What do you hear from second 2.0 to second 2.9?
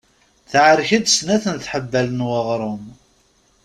n weɣrum.